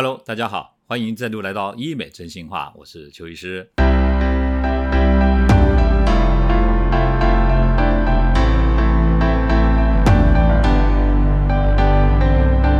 [0.00, 3.68] Hello，大家好，欢迎再度来到医美真心话，我是邱医师。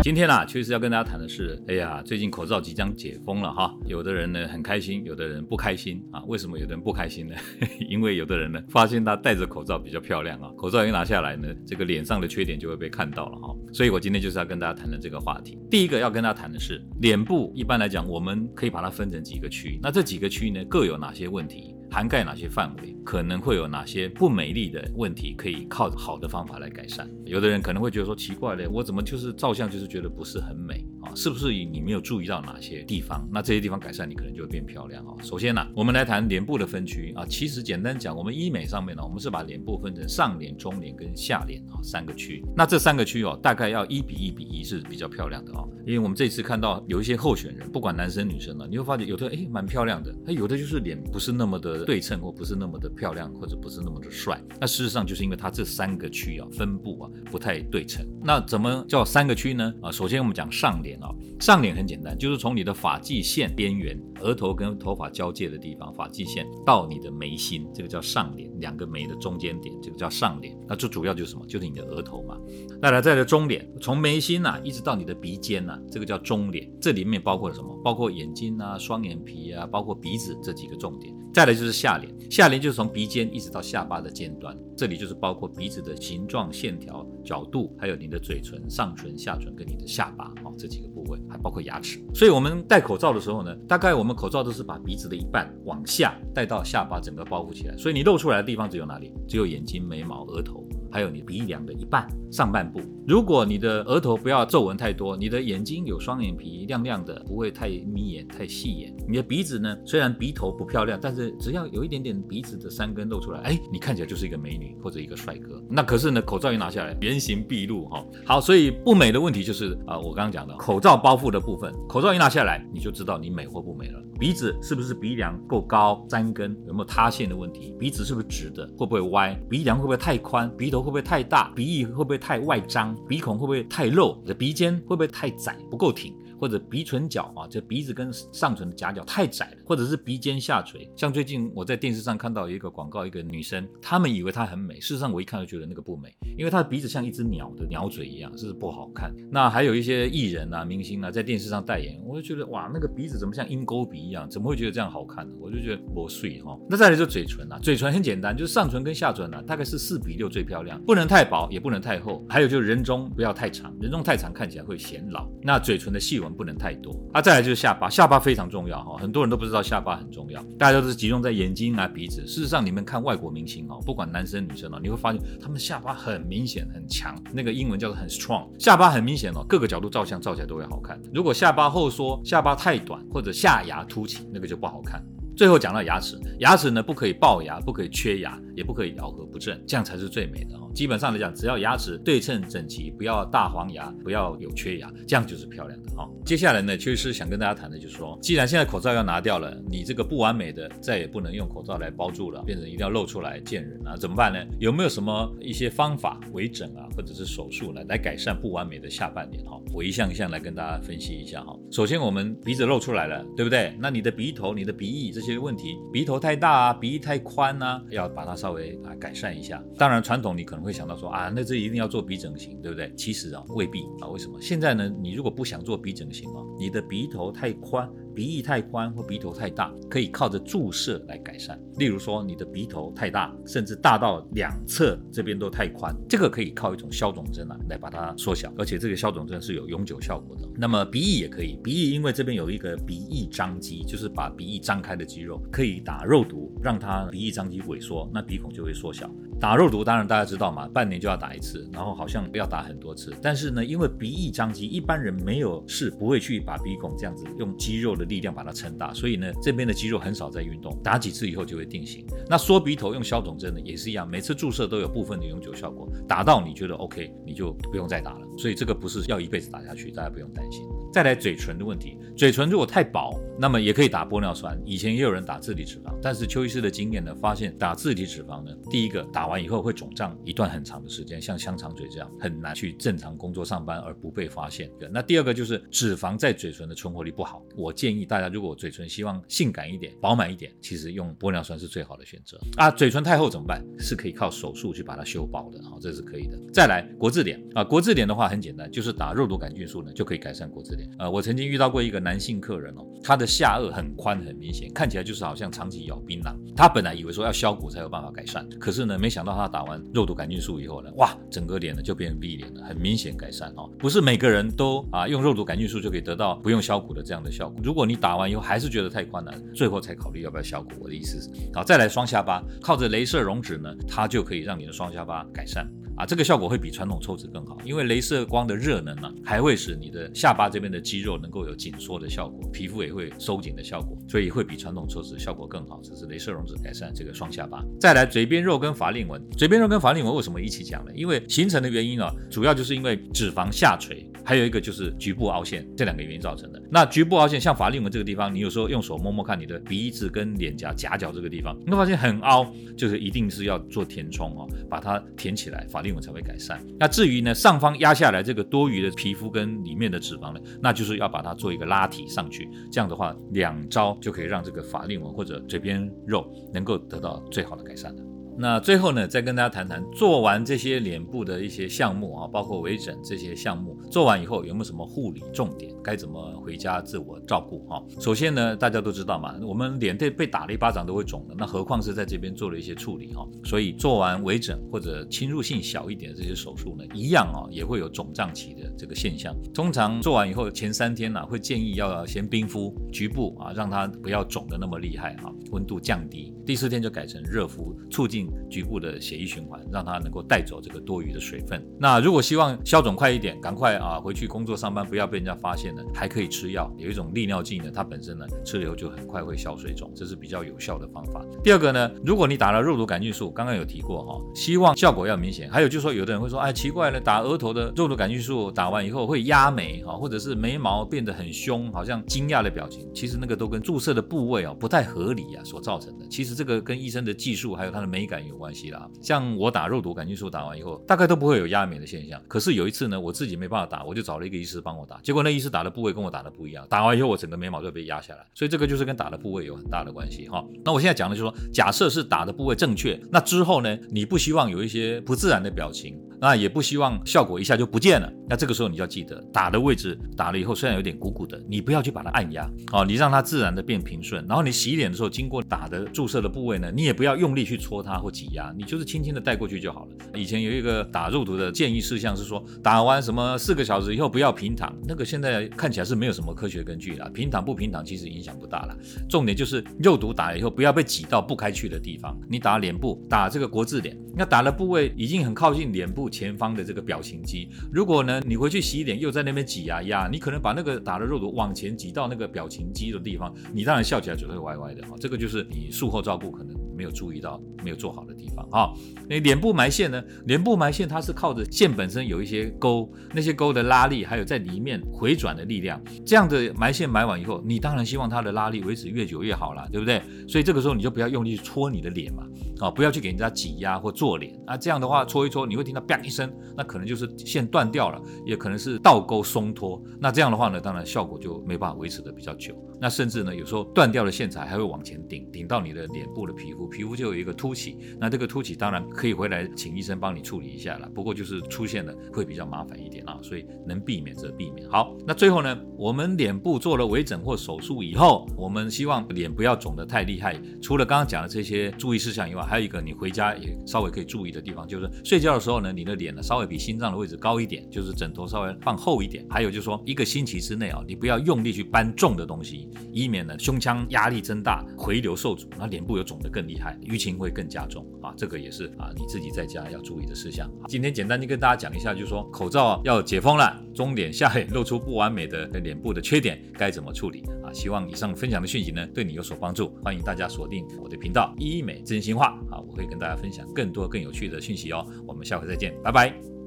[0.08, 6.22] 今天啊，确实要跟大家谈的是，哎呀，最近口罩即将解封了哈，有的人呢很开心，有的人不开心啊。
[6.26, 7.34] 为什么有的人不开心呢？
[7.90, 13.54] 因为有的人呢发现他戴着口罩比较漂亮啊，口罩一拿下来呢，这个脸上的缺点就会被看到了哈。
[13.70, 15.58] 所以我今天就是要跟大家谈的这个话题。
[15.70, 21.74] 第一个要跟大家谈的是，脸部一般来讲，我们可以把它分成几个区，那这几个区域呢各有哪些问题？
[21.90, 22.94] 涵盖哪些范围？
[23.04, 25.34] 可能会有哪些不美丽的问题？
[25.34, 27.08] 可以靠好的方法来改善。
[27.24, 30.84] 有的人可能会觉得说奇怪嘞，我怎么就是照相就是觉得不是很美？
[31.18, 33.28] 是不是你没有注意到哪些地方？
[33.32, 35.12] 那这些地方改善，你可能就会变漂亮啊。
[35.20, 37.26] 首先呢，我们来谈脸部的分区啊。
[37.28, 42.44] 其实简单讲，我们医美上面呢，我们是把脸部分成上脸、中脸跟下脸啊三个区。
[42.56, 45.68] 那这三个区哦，大概要一比一比一是比较漂亮的哦。
[45.84, 51.84] 因为我们这次看到有一些候选人，不管男生女生呢，你会发现有的哎蛮漂亮的，哎有的就是脸不是那么的。
[51.84, 58.06] 对称或不是那么的漂亮，或者不是那么的帅，那事实上就是因为它这三个区啊分布啊不太对称。
[58.22, 59.72] 那怎么叫三个区呢？
[59.80, 61.07] 啊，首先我们讲上脸啊，
[61.40, 70.56] 上脸很简单，就是从你的发际线边缘，额头跟头发交界的地方，发际线到你的眉心，这个叫上脸，两个眉的中间点，这个叫上脸。
[70.66, 71.46] 那最主要就是什么？
[71.46, 72.36] 就是你的额头嘛。
[72.82, 76.70] 再来再来中脸，从眉心呐一直到你的鼻尖呐，这个叫中脸。
[76.80, 77.68] 这里面包括了什么？
[77.84, 81.14] 包括眼睛啊、双眼皮啊，包括鼻子这几个重点。
[81.32, 91.98] 再来就是下脸，下脸就是从鼻尖一直到下巴的尖端，这里就是包括鼻子的形状、线条、角度，还有你的嘴唇、上唇、下唇跟你的下巴哦这几个部位，还包括牙齿。
[92.14, 99.12] 所以我们戴口罩的时候呢，大概我们口罩都是把鼻子的一半往下戴到下巴，整个包裹起来，所以你露出来的地方只有哪里？
[99.26, 100.67] 只有眼睛、眉毛、额头。
[100.90, 108.94] 还有你鼻梁的一半上半部，如果你的额头不要皱纹太多，你的眼睛有双眼皮亮亮的，不会太眯眼太细眼。
[109.08, 115.62] 你的鼻子呢，虽然鼻头不漂亮，但是只要有一点点鼻子的山根露出来，哎，你看起来就是一个美女或者一个帅哥。
[115.68, 118.04] 那可是呢，口罩一拿下来，原形毕露哈。
[118.24, 124.02] 好，所以不美的问题就是啊，我刚刚讲的口罩包覆的部分，口罩一拿下来，你就知道你美或不美了。
[124.18, 127.74] 鼻子是不是鼻梁够高，山根有没有塌陷的问题？
[127.78, 129.34] 鼻子是不是直的，会不会歪？
[129.48, 130.50] 鼻梁会不会太宽？
[130.56, 130.77] 鼻头。
[130.82, 131.50] 会不会太大？
[131.54, 132.94] 鼻翼会不会太外张？
[133.06, 134.18] 鼻孔会不会太露？
[134.22, 136.14] 你的鼻尖会不会太窄，不够挺？
[136.38, 140.90] 或者鼻唇角啊，这鼻子跟上唇的夹角太窄了，或者是鼻尖下垂。
[140.96, 149.14] 像最近我在电视上看到一个广告，一个女生，他们以为她很美，事实上我一看就觉得那个不美，因为她的鼻子像一只鸟的鸟嘴一样，是不好看。
[149.30, 154.28] 那还有一些艺人啊、明星啊，在电视上代言，我就觉得哇，那个鼻子怎么像鹰钩鼻一样？
[154.28, 155.34] 怎么会觉得这样好看呢？
[155.40, 156.58] 我就觉得磨碎哈。
[156.68, 162.24] 那再来就嘴唇啊，嘴唇很简单，就是上唇跟下唇啊，大概是四比六最漂亮，不能太薄，也不能太厚。
[162.28, 165.28] 还有就是人中不要太长，人中太长看起来会显老。
[165.42, 166.94] 那嘴唇的细纹不能太多。
[167.12, 172.26] 啊，再来就是下巴，下巴非常重要哈，很多人都不知道下巴很重要，大家都是集中在眼睛啊、鼻子。
[172.26, 181.00] 事实上，你们看外国明星哦，不管男生女生哦，你会发现他们下巴很明显很强，那个英文叫做很 strong，下巴很明显哦，各个角度照相照起来都会好看。
[181.12, 185.02] 如果下巴后缩、下巴太短或者下牙凸起，那个就不好看。
[185.38, 190.68] 最后讲到牙齿，牙齿呢不可以龅牙，不可以缺牙，也不可以咬合不正，这样才是最美的哈。
[190.74, 196.10] 基本上来讲，只要牙齿对称整齐，不要大黄牙，不要有缺牙，这样就是漂亮的哈。
[196.26, 204.44] 接下来呢，邱医师想跟大家谈的就是说，既然现在口罩要拿掉了，你这个不完美的再也不能用口罩来包住了，变成一定要露出来见人啊，怎么办呢？
[204.58, 209.56] 有没有什么一些方法，微整啊，或者是手术来来改善不完美的下半脸哈？
[209.72, 211.56] 我一项一项来跟大家分析一下哈。
[211.70, 213.72] 首先我们鼻子露出来了，对不对？
[213.78, 215.27] 那你的鼻头、你的鼻翼这些。
[215.32, 219.62] 些问题，鼻头太大啊，鼻翼太宽啊，要把它稍微啊改善一下。
[219.76, 222.92] 当然，传统你可能会想到说啊，那这一定要做鼻整形，对不对？
[222.96, 224.08] 其实啊，未必啊。
[224.08, 224.38] 为什么？
[224.40, 227.88] 现在呢，你如果不想做鼻整形啊，你的鼻头太宽。
[228.14, 231.56] 鼻翼太宽或鼻头太大，可以靠着注射来改善。
[231.76, 240.48] 例如说，你的鼻头太大，甚至大到两侧这边都太宽，这个可以靠一种消肿针啊来把它缩小，而且这个消肿针是有永久效果的。
[240.56, 249.10] 那么鼻翼也可以，鼻翼因为这边有一个鼻翼张肌，就是把鼻翼张开的肌肌肉，可以打肉毒，让它鼻翼张肌萎缩，那鼻孔就会缩小。
[249.40, 253.12] 打肉毒当然大家知道嘛，半年就要打一次，然后好像要打很多次。
[253.22, 262.04] 但是呢，因为鼻翼张肌，一般人没有事不会去把鼻孔这样子用肌肉的力量把它撑大，所以呢，这边的肌肉很少在运动，打几次以后就会定型。
[262.28, 268.26] 那缩鼻头用消肿针呢，也是一样，每次注射都有部分的永久效果，打到你觉得 OK，你就不用再打了。
[268.36, 270.64] 所以这个不是要一辈子打下去，大家不用担心。
[270.92, 284.70] 再来嘴唇的问题，嘴唇如果太薄那么也可以打玻尿酸，以前也有人打自体脂肪，但是邱医师的经验呢，发现打自体脂肪呢，第一个打完以后会肿胀一段很长的时间，像香肠嘴这样很难去正常工作上班而不被发现。
[284.92, 292.70] 那第二个就是脂肪在嘴唇的存活率不好，我建议大家如果嘴唇希望性感一点、饱满一点，其实用玻尿酸是最好的选择啊。
[292.70, 293.64] 嘴唇太厚怎么办？
[293.78, 296.38] 是可以靠手术去把它修薄的，好，这是可以的。
[296.52, 300.88] 再来国字脸啊，国字脸的话很简单，就是打肉毒杆菌素呢就可以改善国字脸。
[300.98, 306.34] 呃，我曾经遇到过一个男性客人哦，他的下颚很宽很明显，看起来就是好像长期咬槟榔。
[306.56, 313.68] 他本来以为说要削骨才有办法改善，可是呢，没想想到他打完肉毒杆菌素以后呢，哇，整个脸呢就变 V 脸了，很明显改善哦。
[313.76, 317.58] 不是每个人都啊用肉毒杆菌素就可以得到不用削骨的这样的效果。
[317.60, 320.70] 如果你打完以后还是觉得太宽了，最后才考虑要不要削骨。
[320.78, 325.68] 我的意思是，好，再来双下巴，靠着镭射溶脂呢，它就可以让你的双下巴改善。
[325.98, 335.80] 啊，这个效果会比传统抽脂更好，因为镭射光的热能呢，还会使你的下巴这边的肌肉能够有紧缩的效果，皮肤也会收紧的效果，所以会比传统抽脂效果更好。
[335.82, 337.64] 这是镭射溶脂改善这个双下巴。
[337.80, 340.92] 再来，嘴边肉跟法令纹，嘴边肉跟法令纹为什么一起讲呢？
[340.94, 346.62] 因为形成的原因啊，主要就是因为脂肪下垂，还有一个就是局部凹陷，这两个原因造成的。
[346.70, 352.46] 那局部凹陷，像法令纹这个地方，你有时候用手摸摸看，你的鼻子跟脸颊夹角这个地方，你会发现很凹，
[352.76, 356.62] 就是一定是要做填充哦，把它填起来，法令纹才会改善。
[356.78, 362.46] 那至于呢，上方压下来这个多余的皮肤跟里面的脂肪呢，那就是要把它做一个拉提上去。
[362.70, 368.02] 这样的话，两招就可以让这个法令纹或者嘴边肉能够得到最好的改善了。
[368.40, 375.74] 那最后呢，再跟大家谈谈做完这些脸部的一些项目啊，包括微整这些项目，做完以后有没有什么护理重点？
[375.82, 377.82] 该怎么回家自我照顾哈？
[377.98, 383.26] 首先呢，大家都知道嘛，我们脸被被打了一巴掌都会肿的，那何况是在这边做了一些处理哈？
[383.42, 389.34] 所以做完微整或者侵入性小一点的这些手术呢，一样啊，也会有肿胀期的这个现象。
[389.52, 396.32] 通常做完以后前三天呢，会建议要先冰敷局部啊，让它不要肿的那么厉害啊，温度降低。
[396.46, 398.27] 第四天就改成热敷，促进。
[398.48, 401.62] 局部的血液循环，让它能够带走这个多余的水分。
[401.78, 406.72] 那如果希望消肿快一点，赶快啊回去工作上班，不要被人家发现了，还可以吃药。
[406.76, 411.24] 有一种利尿剂呢，它本身呢吃了以后就很快会消水肿，这是比较有效的方法。
[411.42, 415.50] 第二个呢，如果你打了肉毒杆菌素，刚刚有提过哈，希望效果要明显。
[415.50, 422.88] 还有就是说，有的人会说，哎，奇怪了，打额头的肉毒杆菌素打完以后会压眉哈，或者是眉毛变得很凶，好像惊讶的表情。
[422.94, 426.06] 其实那个都跟注射的部位哦不太合理啊所造成的。
[426.08, 428.88] 其实这个跟医生的技术还有它的美感有关系啦。
[429.02, 432.20] 像我打肉毒杆菌素打完以后，大概都不会有压眉的现象。
[432.26, 436.66] 可是有一次呢，我自己没办法打，我就找了一个医师帮我打，结果那医师打的部位跟我打的不一样。
[436.68, 438.26] 打完以后，我整个眉毛就被压下来。
[438.34, 440.44] 所以这个就是跟打的部位有很大的关系哈。
[440.64, 445.98] 那我现在讲的就是说，假设是打的部位正确，那之后呢，你不希望有一些不自然的表情。
[446.20, 448.12] 那也不希望效果一下就不见了。
[448.28, 454.26] 那这个时候你就要记得，打的位置打了以后虽然有点鼓鼓的，你不要去把它按压哦，你让它自然的变平顺。
[454.26, 460.18] 然后你洗脸的时候，经过打的注射的部位呢，你也不要用力去戳它挤压，你就是轻轻的带过去就好了。
[460.18, 467.08] 以前有一个打肉毒的建议事项是说，打完什么四个小时以后不要平躺，那个现在看起来是没有什么科学根据了。
[467.10, 468.76] 平躺不平躺其实影响不大了。
[469.08, 472.18] 重点就是肉毒打了以后不要被挤到不开去的地方。
[472.28, 476.08] 你打脸部，打这个国字脸，那打的部位已经很靠近脸部。
[476.08, 484.96] 前方的这个表情肌，如果呢你回去洗脸又在那边挤呀压，你可能把那个打的肉毒往前挤到那个表情肌的地方，你当然笑起来嘴会歪歪的哈。
[484.98, 488.72] 这个就是你术后照顾可能没有注意到、没有做好的地方啊。
[489.08, 490.00] 那脸部埋线呢？
[490.26, 500.00] 脸部埋线它是靠着线本身有一些沟，那些沟的拉力，还有在里面回转的力量，这样的埋线埋完以后，你当然希望它的拉力维持越久越好啦，对不对？
[500.28, 502.22] 所以这个时候你就不要用力去戳你的脸嘛，
[502.60, 509.82] 啊，不要去给人家挤压或做脸啊，这样的话搓一搓，你会听到啪一声，那可能就是线断掉了，也可能是倒钩松脱。
[509.98, 512.54] 那这样的话呢，当然效果就没办法维持的比较久。
[512.80, 517.76] 那甚至呢，有时候断掉的线材还会往前顶，顶到你的脸部的皮肤，皮肤就有一个凸起。
[517.98, 524.68] 那这个凸起当然可以回来请医生帮你处理一下了，不过就是出现了会比较麻烦一点啊，所以能避免则避免。
[524.70, 530.40] 好，那最后呢，我们脸部做了微整或手术以后，我们希望脸不要肿得太厉害。
[530.62, 539.26] 除了刚刚讲的这些注意事项以外，还有一个你回家也稍微可以注意的地方，就是睡觉的时候呢，你的脸呢稍微比心脏的位置高一点，就是枕头稍微放厚一点。
[539.28, 542.67] 还有就是说，一个星期之内啊，你不要用力去搬重的东西。
[542.92, 550.50] 以免呢胸腔压力增大，回流受阻，那脸部有肿得更厉害，淤青会更加重啊，这个也是啊你自己在家要注意的事项。
[550.68, 557.52] 今天简单的跟大家讲一下，就是说口罩要解封了，中脸下脸露出不完美的脸部的缺点该怎么处理啊？
[557.52, 564.86] 希望以上分享的讯息呢对你有所帮助，欢迎大家锁定我的频道医美真心话啊，我会跟大家分享更多更有趣的讯息哦。
[565.06, 566.37] 我们下回再见，拜拜。